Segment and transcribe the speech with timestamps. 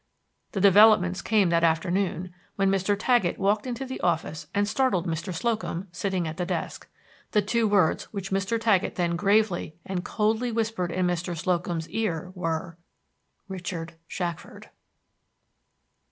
[0.53, 2.97] The developments came that afternoon when Mr.
[2.97, 5.31] Taggett walked into the office and startled Mr.
[5.31, 6.87] Slocum, sitting at the desk.
[7.33, 8.59] The two words which Mr.
[8.59, 11.37] Taggett then gravely and coldly whispered in Mr.
[11.37, 12.79] Slocum's ear were,
[13.47, 14.69] "RICHARD SHACKFORD."